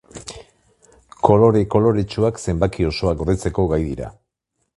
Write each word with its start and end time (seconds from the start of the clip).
Kolore 1.27 1.61
koloretsuak 1.75 2.41
zenbaki 2.47 2.89
osoak 2.89 3.21
gordetzeko 3.23 3.69
gai 3.75 3.81
dira. 3.91 4.11